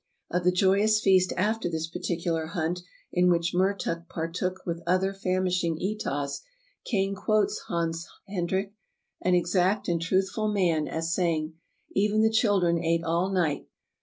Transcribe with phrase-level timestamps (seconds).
[0.31, 2.79] Of the joyous feast after this particular hunt,
[3.13, 6.41] in which Mertuk partook with other famishing Etahs,
[6.83, 8.73] Kane quotes Hans Hendrik,
[9.21, 11.53] "an exact and truthful man," as saying:
[11.91, 13.67] "Even the children ate all night.